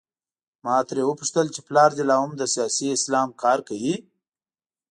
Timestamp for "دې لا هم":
1.97-2.31